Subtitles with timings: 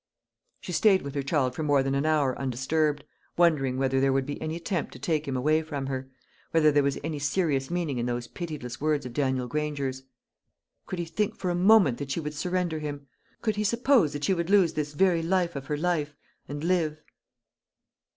[0.61, 3.03] She stayed with her child for more than an hour undisturbed,
[3.37, 6.09] wondering whether there would be any attempt to take him away from her
[6.49, 10.01] whether there was any serious meaning in those pitiless words of Daniel Granger's.
[10.87, 13.05] Could he think for a moment that she would surrender him?
[13.43, 16.15] Could he suppose that she would lose this very life of her life,
[16.47, 16.99] and live?